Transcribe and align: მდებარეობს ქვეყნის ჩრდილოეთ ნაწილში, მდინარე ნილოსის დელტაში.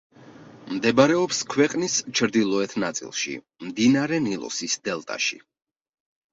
მდებარეობს 0.69 1.41
ქვეყნის 1.55 1.99
ჩრდილოეთ 2.21 2.75
ნაწილში, 2.85 3.37
მდინარე 3.69 4.23
ნილოსის 4.27 4.81
დელტაში. 4.91 5.43